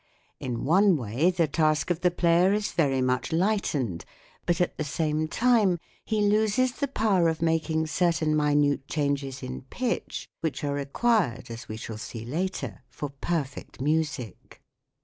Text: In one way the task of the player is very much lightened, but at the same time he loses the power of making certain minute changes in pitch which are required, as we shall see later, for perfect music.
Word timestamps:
In 0.39 0.63
one 0.63 0.97
way 0.97 1.29
the 1.29 1.47
task 1.47 1.91
of 1.91 2.01
the 2.01 2.09
player 2.09 2.53
is 2.53 2.71
very 2.71 3.03
much 3.03 3.31
lightened, 3.31 4.03
but 4.47 4.59
at 4.59 4.75
the 4.75 4.83
same 4.83 5.27
time 5.27 5.77
he 6.03 6.21
loses 6.23 6.71
the 6.71 6.87
power 6.87 7.29
of 7.29 7.39
making 7.39 7.85
certain 7.85 8.35
minute 8.35 8.87
changes 8.87 9.43
in 9.43 9.61
pitch 9.69 10.27
which 10.39 10.63
are 10.63 10.73
required, 10.73 11.51
as 11.51 11.67
we 11.69 11.77
shall 11.77 11.99
see 11.99 12.25
later, 12.25 12.81
for 12.89 13.09
perfect 13.11 13.79
music. 13.79 14.63